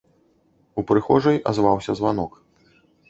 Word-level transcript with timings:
У 0.81 0.83
прыхожай 0.91 1.37
азваўся 1.51 1.97
званок. 2.01 2.31